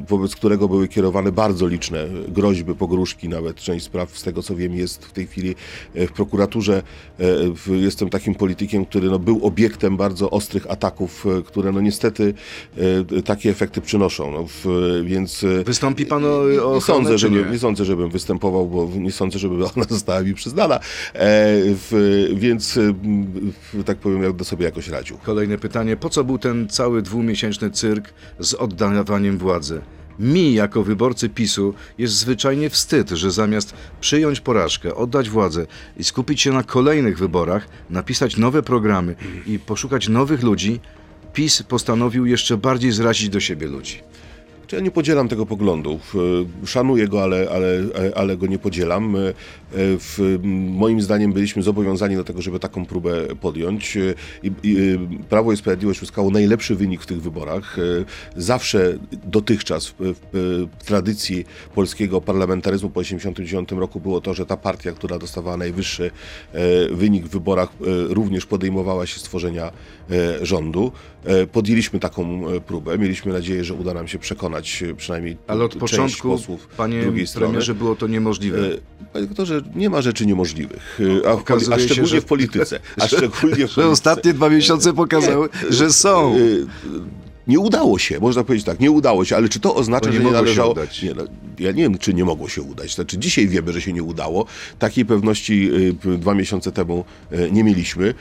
[0.09, 4.75] wobec którego były kierowane bardzo liczne groźby, pogróżki, nawet część spraw, z tego co wiem,
[4.75, 5.55] jest w tej chwili
[5.95, 6.83] e, w prokuraturze.
[7.21, 12.35] E, Jestem takim politykiem, który no, był obiektem bardzo ostrych ataków, które no niestety
[13.25, 14.33] takie efekty przynoszą.
[14.33, 14.67] No, w,
[15.05, 17.51] więc Wystąpi pan o, o nie sądzę, żeby, nie?
[17.51, 20.75] nie sądzę, żebym występował, bo nie sądzę, żeby ona została mi przyznana.
[20.75, 20.81] E,
[21.65, 22.79] w, więc,
[23.87, 25.19] tak powiem, do sobie jakoś radził.
[25.19, 25.97] Kolejne pytanie.
[25.97, 29.81] Po co był ten cały dwumiesięczny cyrk z oddawaniem władzy?
[30.19, 35.67] Mi, jako wyborcy PiSu, jest zwyczajnie wstyd, że zamiast przyjąć porażkę, oddać władzę
[35.97, 39.15] i skupić się na kolejnych wyborach, napisać nowe programy
[39.47, 40.81] i poszukać nowych ludzi,
[41.33, 44.01] PiS postanowił jeszcze bardziej zrazić do siebie ludzi.
[44.73, 46.01] Ja nie podzielam tego poglądu.
[46.63, 49.17] E, Szanuję go, ale, ale, ale go nie podzielam.
[49.17, 49.33] E,
[49.99, 50.39] W,
[50.73, 53.97] moim zdaniem byliśmy zobowiązani do tego, żeby taką próbę podjąć.
[53.97, 57.79] E, I, i, e, Prawo i Sprawiedliwość uzyskało najlepszy wynik w tych wyborach.
[57.79, 57.83] E,
[58.37, 64.57] Zawsze dotychczas w, w, w tradycji polskiego parlamentaryzmu po 1989 roku było to, że ta
[64.57, 66.11] partia, która dostawała najwyższy
[66.53, 66.61] e,
[66.95, 69.71] wynik w wyborach, e, również podejmowała się stworzenia
[70.11, 70.93] e, rządu.
[71.27, 72.99] E, Podjęliśmy taką e, próbę.
[72.99, 77.27] Mieliśmy nadzieję, że uda nam się przekonać e, przynajmniej Ale od początku, posłów panie drugiej
[77.27, 77.47] strony.
[77.47, 78.59] premierze, było to niemożliwe.
[79.13, 82.81] Panie doktorze, nie ma rzeczy niemożliwych, a, w, a się, szczególnie że- w polityce.
[83.01, 83.89] A szczególnie w Że polityce.
[83.89, 86.35] ostatnie dwa miesiące pokazały, że są.
[87.47, 90.19] Nie udało się, można powiedzieć tak, nie udało się, ale czy to oznacza, nie że
[90.19, 90.73] nie mogło się należało...
[90.73, 91.03] udać.
[91.03, 91.25] Nie, no,
[91.59, 92.95] ja nie wiem, czy nie mogło się udać.
[92.95, 94.47] Znaczy, dzisiaj wiemy, że się nie udało.
[94.79, 95.71] Takiej pewności
[96.07, 98.05] y, dwa miesiące temu y, nie mieliśmy.
[98.05, 98.15] Y,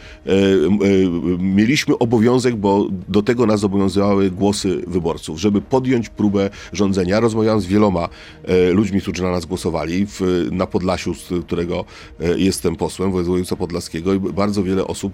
[1.40, 7.20] Mieliśmy obowiązek, bo do tego nas zobowiązywały głosy wyborców, żeby podjąć próbę rządzenia.
[7.20, 8.10] Rozmawiałem z wieloma
[8.72, 10.08] ludźmi, którzy na nas głosowali
[10.52, 11.86] na Podlasiu, z którego
[12.38, 15.14] jestem posłem, województwa podlaskiego i bardzo wiele osób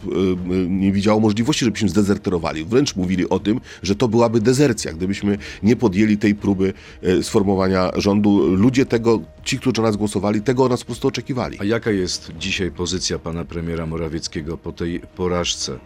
[0.70, 2.66] nie widziało możliwości, żebyśmy zdezerterowali.
[2.66, 6.74] Wręcz mówili o tym, że to byłaby dezercja, gdybyśmy nie podjęli tej próby
[7.22, 8.11] sformowania rządu.
[8.56, 11.58] Ludzie tego, ci, którzy na nas głosowali, tego od nas po prostu oczekiwali.
[11.60, 15.80] A jaka jest dzisiaj pozycja pana premiera Morawieckiego po tej porażce?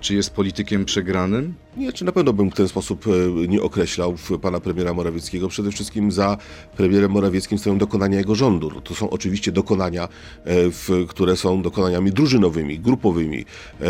[0.00, 1.54] Czy jest politykiem przegranym?
[1.76, 5.48] Nie, czy na pewno bym w ten sposób e, nie określał pana premiera Morawieckiego.
[5.48, 6.36] Przede wszystkim za
[6.76, 8.80] premierem Morawieckim stoją dokonania jego rządu.
[8.80, 10.08] To są oczywiście dokonania,
[10.44, 13.44] e, które są dokonaniami drużynowymi, grupowymi,
[13.80, 13.86] e,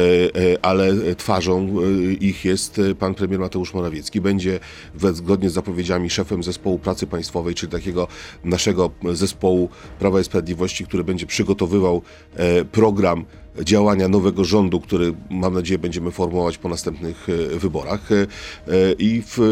[0.62, 1.68] ale twarzą
[2.20, 4.20] ich jest pan premier Mateusz Morawiecki.
[4.20, 4.60] Będzie
[5.12, 8.08] zgodnie z zapowiedziami szefem zespołu pracy państwowej, czyli takiego
[8.44, 9.68] naszego zespołu
[9.98, 12.02] Prawa i Sprawiedliwości, który będzie przygotowywał
[12.72, 13.24] program
[13.64, 18.26] działania nowego rządu, który mam nadzieję będziemy formułować po następnych e, wyborach e,
[18.68, 19.42] e, i w, e,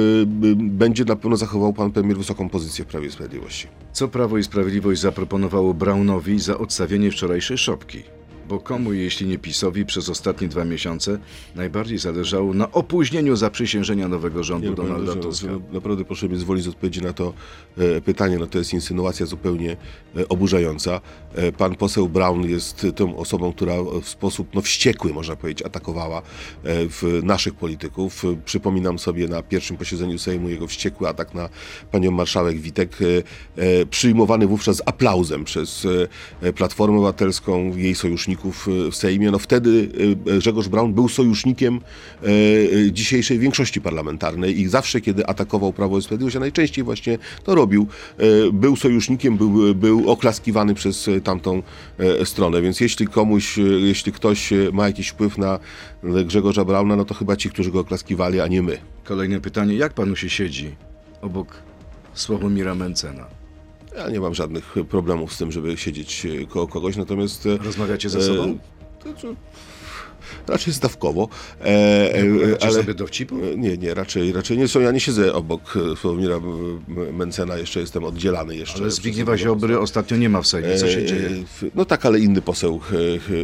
[0.56, 3.66] będzie na pewno zachował pan premier wysoką pozycję w Prawie i Sprawiedliwości.
[3.92, 8.02] Co Prawo i Sprawiedliwość zaproponowało Braunowi za odstawienie wczorajszej szopki?
[8.48, 11.18] Bo komu, jeśli nie PiSowi, przez ostatnie dwa miesiące
[11.54, 15.46] najbardziej zależało na opóźnieniu zaprzysiężenia nowego rządu Nie, Donalda panie Tuska?
[15.46, 17.32] doktorze, Naprawdę proszę mnie zwolić z odpowiedzi na to
[17.78, 18.38] e, pytanie.
[18.38, 19.76] No to jest insynuacja zupełnie
[20.16, 21.00] e, oburzająca.
[21.34, 26.18] E, pan poseł Brown jest tą osobą, która w sposób no, wściekły, można powiedzieć, atakowała
[26.18, 26.22] e,
[26.88, 28.24] w naszych polityków.
[28.24, 31.48] E, Przypominam sobie na pierwszym posiedzeniu Sejmu jego wściekły atak na
[31.90, 32.98] panią marszałek Witek,
[33.56, 35.86] e, przyjmowany wówczas z aplauzem przez
[36.56, 39.30] Platformę Obywatelską, jej sojuszników e, w Sejmie.
[39.30, 39.88] No wtedy
[40.26, 41.80] e, Grzegorz Braun był sojusznikiem
[42.22, 42.28] e,
[42.92, 47.86] dzisiejszej większości parlamentarnej i zawsze, kiedy atakował Prawo i Sprawiedliwość, a najczęściej właśnie to robił,
[48.52, 51.62] był sojusznikiem, był, był oklaskiwany przez tamtą
[52.24, 52.62] stronę.
[52.62, 55.58] Więc jeśli komuś, jeśli ktoś ma jakiś wpływ na
[56.24, 58.78] Grzegorza Brauna, no to chyba ci, którzy go oklaskiwali, a nie my.
[59.04, 59.74] Kolejne pytanie.
[59.74, 60.74] Jak panu się siedzi
[61.22, 61.48] obok
[62.14, 63.43] Sławomira Mencena?
[63.96, 67.46] Ja nie mam żadnych problemów z tym, żeby siedzieć e, koło kogoś, natomiast...
[67.46, 68.58] e, Rozmawiacie ze e, sobą?
[69.04, 69.28] to, to,
[70.48, 71.28] raczej zdawkowo.
[71.60, 73.36] E, e, Macie sobie dowcipu?
[73.44, 74.80] E, Nie, nie, raczej, raczej nie są.
[74.80, 76.40] Ja nie siedzę obok e, Sławomira
[77.12, 78.78] Mencena, jeszcze jestem oddzielany jeszcze.
[78.80, 80.76] Ale Zbigniewa Ziobry ostatnio nie ma w Sejmie.
[80.76, 81.30] Co się E, dzieje?
[81.74, 82.80] No tak, ale inny poseł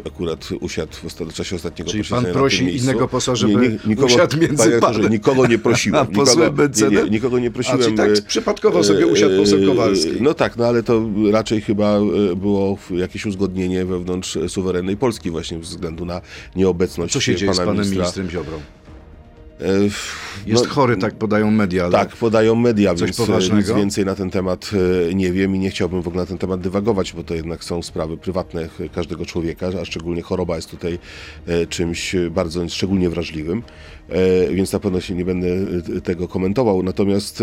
[0.06, 0.92] akurat usiadł
[1.30, 5.58] w czasie ostatniego Czyli pan prosi innego posła, żeby nikogo, usiadł między panie Nikogo nie
[5.58, 6.06] prosiłem.
[6.10, 6.52] nikogo,
[6.90, 7.80] nie, nie, nikogo nie prosiłem.
[7.80, 10.10] A, czyli tak przypadkowo sobie usiadł poseł Kowalski.
[10.20, 12.00] No tak, no ale to raczej chyba
[12.36, 16.20] było jakieś uzgodnienie wewnątrz suwerennej Polski właśnie ze względu na
[16.70, 18.02] nieobecność Co się dzieje z pana panem ministra.
[18.02, 18.60] ministrem Ziobrą?
[19.60, 19.66] E,
[20.46, 23.58] Jest no, chory, tak podają media, ale Tak, podają media, Coś więc poważnego?
[23.60, 24.70] nic więcej na ten temat
[25.10, 27.64] e, nie wiem i nie chciałbym w ogóle na ten temat dywagować, bo to jednak
[27.64, 30.98] są sprawy prywatne każdego człowieka, a szczególnie choroba jest tutaj
[31.46, 33.62] e, czymś bardzo szczególnie wrażliwym,
[34.08, 35.46] e, więc na pewno się nie będę
[35.96, 36.82] e, tego komentował.
[36.82, 37.42] Natomiast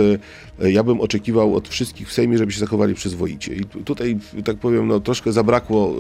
[0.60, 3.54] e, ja bym oczekiwał od wszystkich w Sejmie, żeby się zachowali przyzwoicie.
[3.56, 5.96] I tu- tutaj, tak powiem, no, troszkę zabrakło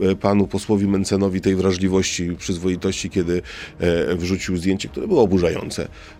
[0.00, 3.42] e, e, panu posłowi Mencenowi tej wrażliwości, przyzwoitości, kiedy
[3.80, 5.47] e, wrzucił zdjęcie, które było oburzające.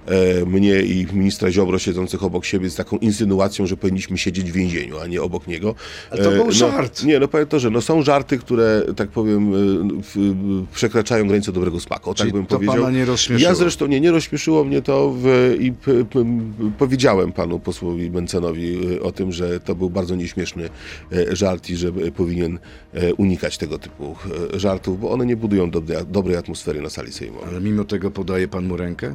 [0.07, 4.55] E, Mnie i ministra Ziobro siedzących obok siebie z taką insynuacją, że powinniśmy siedzieć w
[4.55, 5.75] więzieniu, a nie obok niego.
[6.11, 7.05] Ale to E, był no, żart.
[7.05, 11.81] Nie, no powiem to, że no, są żarty, które, tak powiem, e, przekraczają granicę dobrego
[11.81, 12.15] smaku.
[12.15, 12.77] Czyli tak bym to powiedział.
[12.77, 13.51] pana nie rozśmieszyło?
[13.51, 16.25] Ja zresztą nie, nie rozśmieszyło mnie to w, i p, p,
[16.79, 20.69] powiedziałem panu posłowi Mencenowi e, o tym, że to był bardzo nieśmieszny
[21.33, 22.59] żart i że powinien
[23.17, 24.17] unikać tego typu
[24.55, 27.49] żartów, bo one nie budują dobre, dobrej atmosfery na sali sejmowej.
[27.49, 29.15] Ale mimo tego podaje pan mu rękę?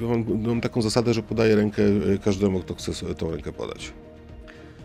[0.00, 1.82] Mam, mam taką zasadę, że podaję rękę
[2.14, 3.92] e, każdemu, kto chce tą rękę podać.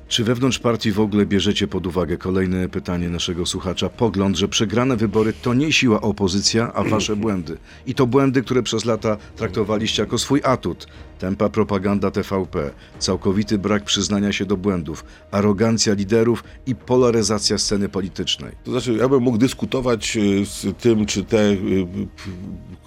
[0.08, 3.90] Czy wewnątrz partii w ogóle bierzecie pod uwagę kolejne pytanie naszego słuchacza?
[3.90, 7.58] Pogląd, że przegrane wybory to nie siła opozycja, a wasze błędy.
[7.86, 10.88] I to błędy, które przez lata traktowaliście jako swój atut.
[11.20, 18.52] Tempa propaganda TVP, całkowity brak przyznania się do błędów, arogancja liderów i polaryzacja sceny politycznej.
[18.64, 21.56] To znaczy, ja bym mógł dyskutować e, z tym, czy te e,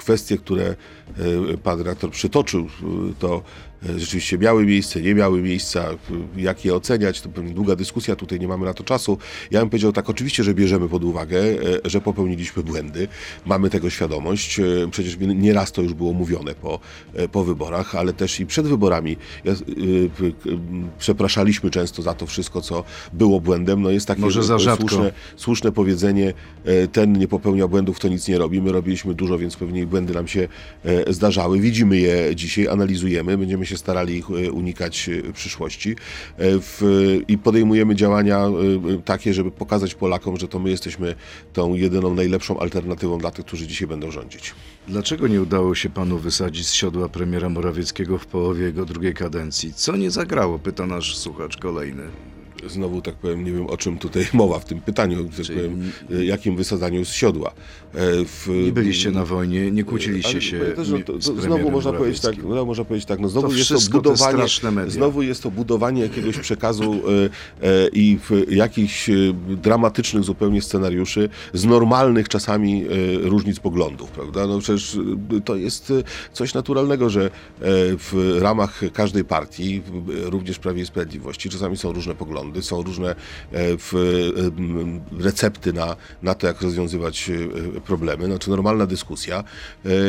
[0.01, 0.77] kwestie, które e,
[1.63, 3.43] pan redaktor przytoczył, e, to
[3.89, 5.85] e, rzeczywiście miały miejsce, nie miały miejsca,
[6.37, 9.19] jak je oceniać, to pewnie długa dyskusja, tutaj nie mamy na to czasu.
[9.51, 11.43] Ja bym powiedział tak, oczywiście, że bierzemy pod uwagę,
[11.85, 13.09] że popełniliśmy błędy,
[13.47, 14.61] mamy tego świadomość,
[14.91, 16.81] przecież nieraz to już było mówione po,
[17.33, 19.53] po wyborach, ale też i przed wyborami ja,
[20.99, 23.83] przepraszaliśmy często za to wszystko, co było błędem.
[23.83, 24.89] No jest takie Może za rzadko.
[24.89, 26.33] słuszne, słuszne powiedzenie,
[26.93, 28.63] ten nie popełnia błędów, to nic nie robi.
[28.63, 30.48] My robiliśmy dużo, więc pewnie błędy nam się
[30.85, 31.61] e, zdarzały.
[31.61, 35.96] Widzimy je dzisiaj, analizujemy, będziemy się starali ich e, unikać w przyszłości
[36.38, 36.81] E, w,
[37.29, 38.46] i podejmujemy działania
[39.05, 41.14] takie, żeby pokazać Polakom, że to my jesteśmy
[41.53, 44.55] tą jedyną, najlepszą alternatywą dla tych, którzy dzisiaj będą rządzić.
[44.88, 49.72] Dlaczego nie udało się panu wysadzić z siodła premiera Morawieckiego w połowie jego drugiej kadencji?
[49.74, 50.59] Co nie zagrało?
[50.59, 52.03] Pyta nasz słuchacz kolejny.
[52.66, 55.92] Znowu, tak powiem, nie wiem o czym tutaj mowa w tym pytaniu, tak Czyli- powiem,
[56.12, 57.51] e, jakim wysadzaniu z siodła.
[57.51, 57.55] E,
[58.25, 62.20] W, Nie byliście na wojnie, nie kłóciliście się też, mi- to, to znowu można powiedzieć
[62.20, 64.90] tak, no, można powiedzieć tak, no znowu To jest to te budowanie, media.
[64.90, 66.92] znowu jest to budowanie jakiegoś przekazu
[67.62, 69.11] e, i w jakichś
[69.62, 72.85] dramatycznych zupełnie scenariuszy z normalnych czasami
[73.23, 74.46] różnic poglądów, prawda?
[74.46, 74.99] No przecież
[75.44, 75.92] to jest
[76.33, 77.31] coś naturalnego, że
[77.99, 83.15] w ramach każdej partii, również Prawie i Sprawiedliwości, czasami są różne poglądy, są różne e,
[83.59, 83.77] e,
[85.19, 87.31] recepty na, na to, jak rozwiązywać
[87.77, 88.27] e, problemy.
[88.27, 89.45] Znaczy normalna dyskusja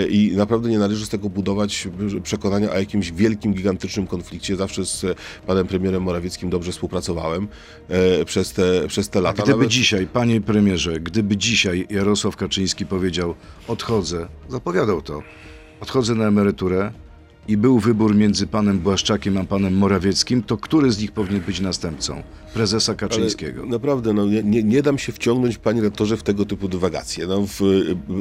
[0.10, 1.88] i naprawdę nie należy z tego budować
[2.24, 4.56] przekonania o jakimś wielkim, gigantycznym konflikcie.
[4.56, 5.06] Zawsze z
[5.48, 7.48] panem premierem Morawieckim dobrze współpracowałem
[8.26, 9.44] przez te, przez te lata.
[9.44, 13.36] Gdyby Nawet- dzisiaj, panie premierze, gdyby dzisiaj Jarosław Kaczyński powiedział
[13.68, 15.22] odchodzę, zapowiadał to,
[15.82, 16.92] odchodzę na emeryturę
[17.48, 21.60] i był wybór między panem Błaszczakiem a panem Morawieckim, to który z nich powinien być
[21.60, 22.24] następcą?
[22.54, 23.62] Prezesa Kaczyńskiego.
[23.62, 27.28] Ale naprawdę, no, nie- nie, dam się wciągnąć, panie rektorze, w tego typu dywagacje.
[27.28, 27.60] No, w,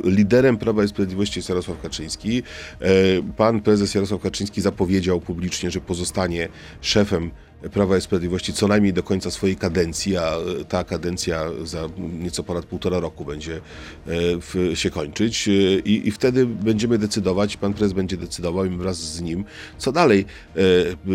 [0.05, 2.43] liderem Prawa i Sprawiedliwości jest Jarosław Kaczyński.
[2.81, 2.89] E,
[3.37, 6.49] Pan prezes Jarosław Kaczyński zapowiedział publicznie, że pozostanie
[6.81, 7.31] szefem
[7.73, 12.43] Prawa i Sprawiedliwości co najmniej do końca swojej kadencji, a e, ta kadencja za nieco
[12.43, 13.61] ponad półtora roku będzie e,
[14.07, 18.97] w, się kończyć E, i, i wtedy będziemy decydować, pan prezes będzie decydował i wraz
[18.97, 19.45] z nim,
[19.79, 20.25] co dalej.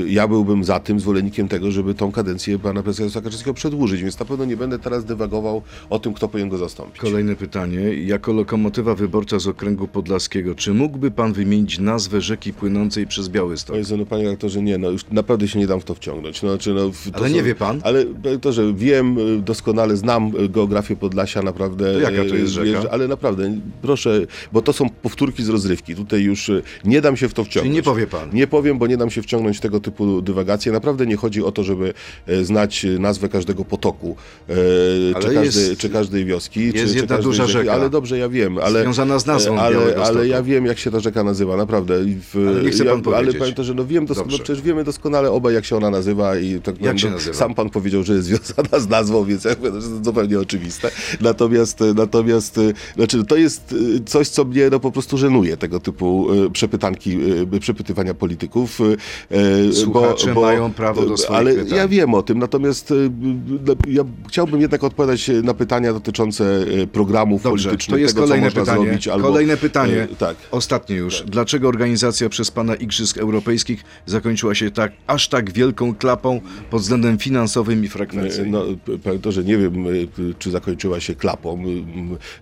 [0.07, 4.25] Ja byłbym za tym, zwolennikiem tego, żeby tą kadencję pana prezesa Kaczyńskiego przedłużyć, więc na
[4.25, 7.01] pewno nie będę teraz dywagował o tym, kto powinien go zastąpić.
[7.01, 7.79] Kolejne pytanie.
[7.93, 13.73] Jako lokomotywa wyborcza z okręgu podlaskiego, czy mógłby pan wymienić nazwę rzeki płynącej przez Białystok?
[13.73, 16.34] To jest, no panie rektorze, nie, no już naprawdę się nie dam w to wciągnąć.
[16.35, 16.45] Ściągnąć.
[16.45, 17.81] No, czy no, Ale nie wie pan?
[17.83, 18.05] Ale
[18.41, 21.93] to, że wiem, y, doskonale znam y, geografię Podlasia, naprawdę.
[21.93, 22.81] To jaka to y, jest rzeka?
[22.91, 24.21] Ale naprawdę, proszę,
[24.51, 25.95] bo to są powtórki z rozrywki.
[25.95, 26.51] Tutaj już
[26.85, 27.75] nie dam się w to wciągnąć.
[27.75, 28.29] nie powie pan?
[28.33, 30.71] Nie powiem, bo nie dam się wciągnąć w tego typu dywagacje.
[30.71, 31.93] Naprawdę nie chodzi o to, żeby
[32.43, 34.15] znać nazwę każdego potoku,
[35.15, 36.65] Ale czy, jest- każdej, czy każdej wioski.
[36.65, 37.57] jest czy, czy jedna każdej duża rzeki.
[37.59, 37.73] rzeka.
[37.73, 38.57] Ale dobrze, ja wiem.
[38.57, 41.99] Ale, Związana z nazwą ale, ale ja wiem, jak się ta rzeka nazywa, naprawdę.
[42.05, 43.29] W, Ale nie chce pan ja, powiedzieć.
[43.29, 46.24] Ale pamiętam, że no wiem doskonale, no przecież wiemy doskonale obaj, jak się ona nazywa.
[46.41, 47.33] I tak Jak no?
[47.33, 50.91] Sam pan powiedział, że jest związana z nazwą, więc ja że to zupełnie oczywiste.
[51.21, 52.61] Natomiast, e, natomiast e,
[52.95, 57.17] znaczy, to jest e, coś, co mnie no, po prostu żenuje, tego typu przepytanki,
[57.59, 58.79] przepytywania polityków.
[59.73, 61.77] Słuchacze mają prawo do swoich Ale pytań.
[61.77, 62.93] ja wiem o tym, natomiast
[63.65, 68.51] no, ja chciałbym jednak odpowiadać na pytania dotyczące programów Dobrze, politycznych, to jest tego, kolejne
[68.51, 68.83] pytanie.
[68.83, 69.07] zrobić.
[69.07, 70.07] Albo, Kolejne pytanie.
[70.17, 70.37] tak.
[70.51, 71.23] Ostatnie już.
[71.27, 77.17] Dlaczego organizacja przez pana Igrzysk Europejskich zakończyła się tak, aż tak wielką klapą pod względem
[77.17, 78.51] finansowym i frekwencyjnym?
[78.51, 80.07] No, p- powiem to, że nie wiem, y,
[80.39, 81.63] czy zakończyła się klapą.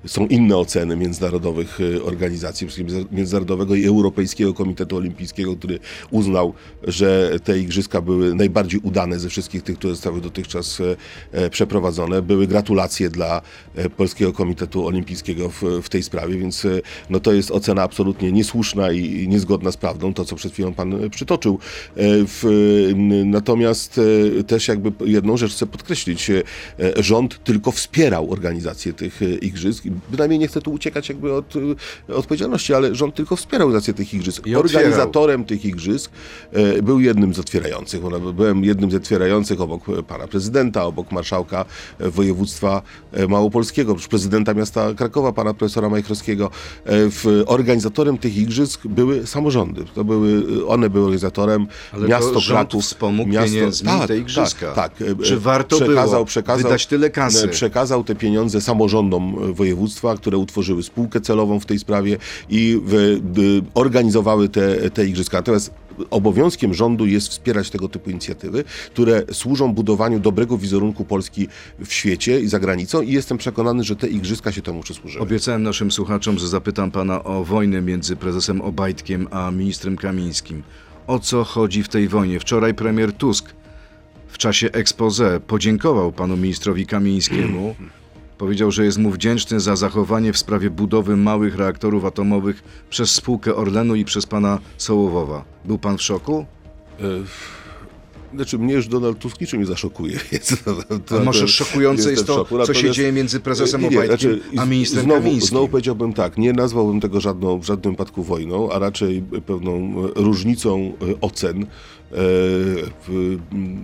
[0.05, 2.67] Są inne oceny międzynarodowych y, organizacji,
[3.11, 5.79] Międzynarodowego i Europejskiego Komitetu Olimpijskiego, który
[6.11, 10.95] uznał, że te igrzyska były najbardziej udane ze wszystkich tych, które zostały dotychczas e,
[11.31, 12.21] e, przeprowadzone.
[12.21, 13.41] Były gratulacje dla
[13.75, 18.31] e, Polskiego Komitetu Olimpijskiego w, w tej sprawie, więc e, no, to jest ocena absolutnie
[18.31, 21.59] niesłuszna i niezgodna z prawdą, to co przed chwilą pan e, przytoczył.
[21.95, 22.43] E, W,
[22.91, 23.99] m, natomiast
[24.39, 26.29] e, też jakby jedną rzecz chcę podkreślić.
[26.29, 26.43] E,
[26.97, 29.83] Rząd tylko wspierał organizację tych e, igrzysk.
[30.11, 31.53] Bynajmniej nie chcę tu uciekać jakby od
[32.07, 34.47] odpowiedzialności, ale rząd tylko wspierał organizację tych igrzysk.
[34.47, 34.83] I otwierał.
[34.83, 36.11] Organizatorem tych igrzysk
[36.83, 38.01] był jednym z otwierających.
[38.33, 41.65] Byłem jednym z otwierających obok pana prezydenta, obok marszałka
[41.99, 42.81] województwa
[43.29, 46.49] małopolskiego, prezydenta miasta Krakowa, pana profesora Majchrowskiego.
[47.45, 49.85] Organizatorem tych igrzysk były samorządy.
[49.95, 51.67] To były, one były organizatorem.
[51.91, 54.71] Ale miasto Kraków wspomógł pieniędzmi te igrzyska.
[54.71, 55.07] Tak, tak.
[55.23, 56.25] Czy warto było
[56.57, 57.47] wydać tyle kasy?
[57.47, 62.17] Przekazał te pieniądze samorządom e, województwa, które utworzyły spółkę celową w tej sprawie
[62.49, 63.41] i w, d,
[63.73, 65.37] organizowały te, te igrzyska.
[65.37, 65.73] Natomiast
[66.09, 71.47] obowiązkiem rządu jest wspierać tego typu inicjatywy, które służą budowaniu dobrego wizerunku Polski
[71.85, 75.23] w świecie i za granicą i jestem przekonany, że te igrzyska się temu przysłużyły.
[75.23, 80.63] Obiecałem naszym słuchaczom, że zapytam pana o wojnę między prezesem Obajtkiem a ministrem Kamińskim.
[81.07, 82.39] O co chodzi w tej wojnie?
[82.39, 83.53] Wczoraj premier Tusk
[84.27, 87.75] w czasie expose podziękował panu ministrowi Kamińskiemu.
[88.37, 93.55] Powiedział, że jest mu wdzięczny za zachowanie w sprawie budowy małych reaktorów atomowych przez spółkę
[93.55, 95.45] Orlenu i przez pana Sołowowa.
[95.65, 96.45] Był pan w szoku?
[98.35, 100.19] Znaczy, mnie już Donald Tusk niczym nie zaszokuje.
[100.31, 102.65] Więc to, to, A może to szokujące jest to, szoku.
[102.65, 105.49] co się dzieje między prezesem Nie, Obajtkiem znaczy, a ministrem znowu, Kamińskim?
[105.49, 109.73] Znowu powiedziałbym tak, nie nazwałbym tego żadną, w żadnym wypadku wojną, a raczej pewną
[110.05, 112.15] e, różnicą e, ocen e,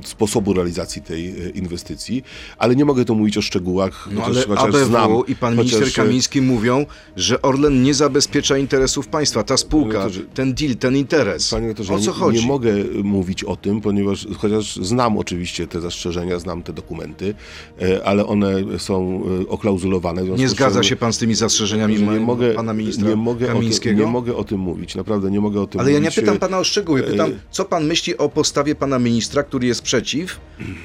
[0.05, 2.23] sposobu realizacji tej inwestycji,
[2.57, 5.11] ale nie mogę tu mówić o szczegółach, No ale chociaż ABW znam.
[5.27, 6.85] i pan chociaż, minister Kamiński mówią,
[7.15, 9.43] że Orlen nie zabezpiecza interesów państwa.
[9.43, 11.51] Ta spółka, to, ten deal, ten interes.
[11.51, 12.39] Panie o co chodzi?
[12.39, 17.33] nie mogę mówić o tym, ponieważ chociaż znam oczywiście te zastrzeżenia, znam te dokumenty,
[17.81, 20.23] e, ale one są e, oklauzulowane.
[20.23, 23.57] Nie zgadza się pan z tymi zastrzeżeniami nie mogę, pana ministra nie mogę o tym,
[23.57, 23.99] Kamińskiego?
[23.99, 26.15] nie mogę o tym mówić, naprawdę nie mogę o tym Ale ja mówić.
[26.15, 29.67] nie pytam pana o szczegóły, pytam, e, co pan myśli o postawie pana ministra, który
[29.67, 30.39] jest przeciw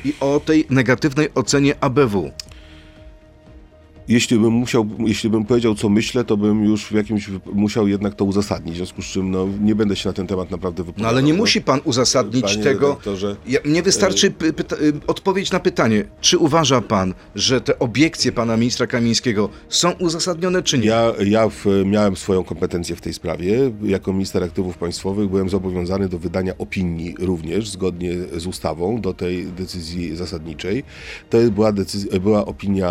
[0.05, 2.31] i o tej negatywnej ocenie ABW.
[4.09, 8.15] Jeśli bym musiał, jeśli bym powiedział, co myślę, to bym już w jakimś musiał jednak
[8.15, 10.85] to uzasadnić, w związku z czym no, nie będę się na ten temat naprawdę No
[10.87, 11.13] wypowiadał.
[11.13, 12.89] ale nie musi pan uzasadnić Panie tego.
[12.89, 18.33] redaktorze, Ja, mnie wystarczy pyta, y, odpowiedź na pytanie, czy uważa pan, że te obiekcje
[18.33, 20.87] pana ministra Kamińskiego są uzasadnione, czy nie?
[20.87, 23.73] Ja, ja w, miałem swoją kompetencję w tej sprawie.
[23.83, 29.47] Jako minister aktywów państwowych byłem zobowiązany do wydania opinii również, zgodnie z ustawą, do tej
[29.47, 30.83] decyzji zasadniczej.
[31.31, 32.91] To była, decyzja, była opinia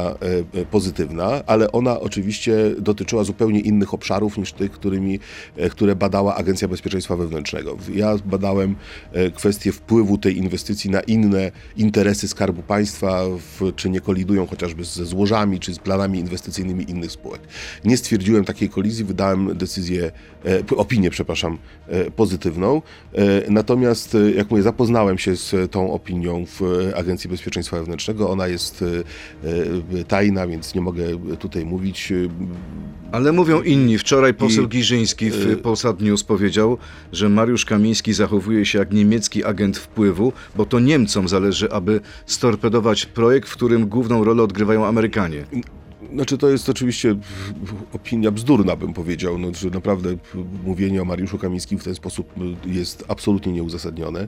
[0.55, 0.65] e,
[1.03, 5.19] pozytywna, ale ona oczywiście dotyczyła zupełnie innych obszarów niż tych, którymi,
[5.57, 7.77] e, które badała Agencja Bezpieczeństwa Wewnętrznego.
[7.93, 8.75] Ja badałem
[9.11, 14.83] e, kwestię wpływu tej inwestycji na inne interesy Skarbu Państwa, w, czy nie kolidują chociażby
[14.83, 17.41] ze złożami, czy z planami inwestycyjnymi innych spółek.
[17.85, 20.11] Nie stwierdziłem takiej kolizji, wydałem decyzję,
[20.77, 22.81] opinię, przepraszam, e, pozytywną.
[23.13, 28.29] E, natomiast, e, jak mówię, zapoznałem się z tą opinią w e, Agencji Bezpieczeństwa Wewnętrznego.
[28.29, 28.81] Ona jest
[29.43, 31.03] e, e, tajna, więc nie mogę
[31.39, 32.11] tutaj mówić.
[32.11, 32.15] E,
[33.11, 33.97] Ale mówią inni.
[33.97, 36.77] Wczoraj poseł I- Giżyński w Polsat News powiedział,
[37.11, 43.05] że Mariusz Kamiński zachowuje się jak niemiecki agent wpływu, bo to Niemcom zależy, aby storpedować
[43.05, 45.43] projekt, w którym główną rolę odgrywają Amerykanie.
[46.13, 47.15] Znaczy to jest oczywiście
[47.93, 50.15] opinia bzdurna, bym powiedział, no, że naprawdę
[50.63, 52.33] mówienie o Mariuszu Kamińskim w ten sposób
[52.65, 54.27] jest absolutnie nieuzasadnione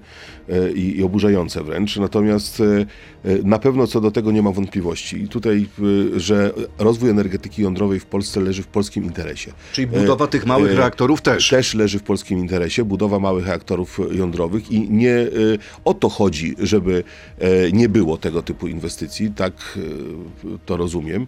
[0.50, 1.98] e, i, i oburzające wręcz.
[1.98, 2.86] Natomiast e,
[3.32, 5.24] e, na pewno co do tego nie ma wątpliwości.
[5.24, 5.68] I tutaj,
[6.16, 9.54] że rozwój energetyki jądrowej w Polsce leży w polskim interesie.
[9.74, 11.50] Czyli budowa tych małych reaktorów też.
[11.50, 15.28] Też leży w polskim interesie, budowa małych reaktorów jądrowych i nie
[15.86, 17.04] o to chodzi, żeby
[17.74, 19.80] nie było tego typu inwestycji, tak
[20.66, 21.28] to rozumiem.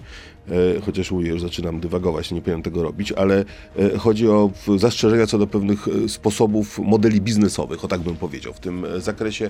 [0.52, 3.46] E, Chociaż mówię, już zaczynam dywagować, nie powinienem tego robić, ale
[3.80, 8.54] e, chodzi o zastrzeżenia co do pewnych e, sposobów, modeli biznesowych, o tak bym powiedział,
[8.54, 9.50] w tym zakresie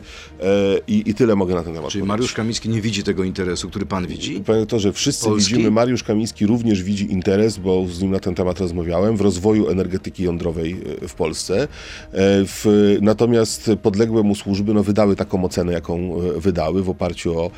[0.88, 2.08] i, i tyle mogę na ten temat Czyli powiedzieć.
[2.08, 4.40] Mariusz Kamiński nie widzi tego interesu, który pan widzi?
[4.40, 5.52] Panie doktorze, wszyscy Polski?
[5.54, 9.70] widzimy, Mariusz Kamiński również widzi interes, bo z nim na ten temat rozmawiałem, w rozwoju
[9.70, 11.68] energetyki jądrowej w Polsce.
[12.14, 17.52] W, natomiast podległe mu służby no, wydały taką ocenę, jaką wydały w oparciu o,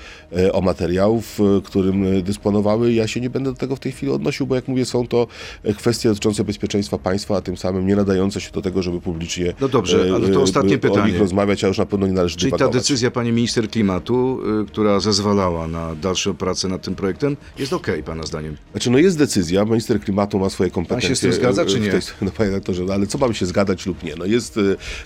[0.52, 2.94] o materiał, w którym dysponowały.
[2.94, 5.28] Ja się nie będę do tego w tej chwili odnosił, bo jak mówię, są to
[5.64, 9.54] e, kwestie dotyczące bezpieczeństwa państwa, a tym samym nie nadające się do tego, żeby publicznie
[9.62, 11.12] No dobrze, e, ale to e, ostatnie o pytanie.
[11.12, 15.00] nich rozmawiać, a już na pewno nie należy Czyli ta decyzja pani minister klimatu, która
[15.00, 18.58] zezwalała na dalszą pracę nad tym projektem, jest okej, pana zdaniem.
[18.72, 21.10] Znaczy, no jest decyzja, minister klimatu ma swoje kompetencje.
[21.10, 21.90] się z tym zgadza, czy nie?
[21.92, 24.16] tej- No panie redaktorze, no ale co mam się zgadać lub nie?
[24.16, 24.58] No jest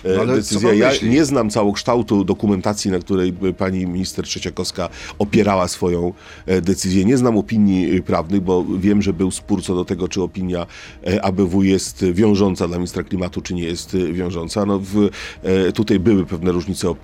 [0.04, 0.68] e, No decyzja.
[0.68, 1.10] pan Ja myśli?
[1.10, 6.12] nie znam całokształtu dokumentacji, na której e, pani minister Trzeciakowska opierała swoją
[6.46, 7.04] e, decyzję.
[7.04, 10.66] Nie znam opinii e, prawnych, bo wiem, że był spór co do tego, czy opinia
[11.06, 14.66] e, ABW jest wiążąca dla ministra klimatu, czy nie jest e, wiążąca.
[14.66, 15.08] No w,
[15.42, 16.94] e, tutaj były pewne różnice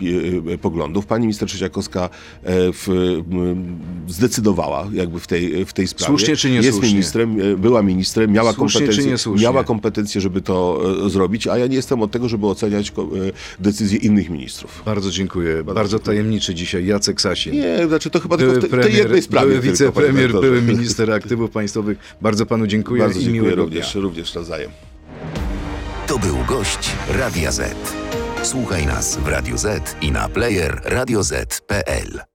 [0.61, 1.07] poglądów.
[1.07, 2.09] Pani minister Trzeciakowska
[2.47, 3.17] w,
[4.09, 6.07] zdecydowała jakby w tej, w tej sprawie.
[6.07, 6.89] Słusznie czy Jest niesłusznie?
[6.91, 12.03] ministrem, była ministrem, miała Słusznie kompetencje, miała kompetencje, żeby to zrobić, a ja nie jestem
[12.03, 12.93] od tego, żeby oceniać
[13.59, 14.83] decyzje innych ministrów.
[14.85, 15.65] Bardzo dziękuję.
[15.65, 17.53] Bardzo, tajemniczy dzisiaj Jacek Sasin.
[17.53, 19.47] Nie, znaczy to chyba tylko Były w te, tej jednej sprawie.
[19.47, 21.99] były tylko, wicepremier, były minister aktywów państwowych.
[22.21, 24.03] Bardzo panu dziękuję Bardzo i dziękuję miłego również, dnia.
[24.03, 24.71] również nawzajem.
[26.07, 27.77] To był gość Radia Z.
[28.43, 32.30] Słuchaj nas w Radio Z i na player radioz.pl.